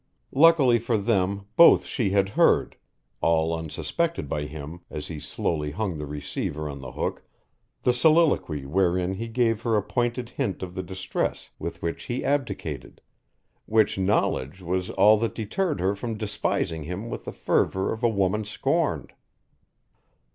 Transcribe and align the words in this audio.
Luckily 0.33 0.79
for 0.79 0.97
them 0.97 1.45
both 1.55 1.85
she 1.85 2.09
had 2.09 2.29
heard, 2.29 2.75
all 3.21 3.53
unsuspected 3.55 4.27
by 4.27 4.45
him 4.47 4.81
as 4.89 5.09
he 5.09 5.19
slowly 5.19 5.69
hung 5.69 5.99
the 5.99 6.07
receiver 6.07 6.67
on 6.67 6.81
the 6.81 6.93
hook, 6.93 7.21
the 7.83 7.93
soliloquy 7.93 8.65
wherein 8.65 9.13
he 9.13 9.27
gave 9.27 9.61
her 9.61 9.77
a 9.77 9.83
pointed 9.83 10.29
hint 10.29 10.63
of 10.63 10.73
the 10.73 10.81
distress 10.81 11.51
with 11.59 11.83
which 11.83 12.05
he 12.05 12.25
abdicated 12.25 12.99
which 13.67 13.99
knowledge 13.99 14.63
was 14.63 14.89
all 14.89 15.19
that 15.19 15.35
deterred 15.35 15.79
her 15.79 15.93
from 15.95 16.17
despising 16.17 16.85
him 16.85 17.07
with 17.07 17.25
the 17.25 17.31
fervour 17.31 17.93
of 17.93 18.01
a 18.01 18.09
woman 18.09 18.43
scorned. 18.43 19.13